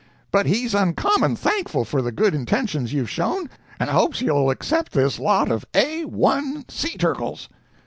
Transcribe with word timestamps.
But 0.31 0.47
he's 0.47 0.73
uncommon 0.73 1.35
thankful 1.35 1.85
for 1.85 2.01
the 2.01 2.11
good 2.11 2.33
intentions 2.33 2.91
you've 2.91 3.07
shown, 3.11 3.51
and 3.79 3.87
hopes 3.91 4.19
you'll 4.19 4.49
accept 4.49 4.93
this 4.93 5.19
lot 5.19 5.51
of 5.51 5.63
A 5.75 6.05
1 6.05 6.65
sea 6.69 6.97
turkles.' 6.97 7.47